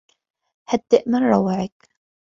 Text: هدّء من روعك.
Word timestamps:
هدّء 0.67 1.03
من 1.09 1.23
روعك. 1.23 1.89